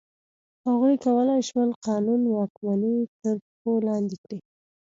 [0.65, 4.39] هغوی کولای شول قانون واکمني تر پښو لاندې کړي.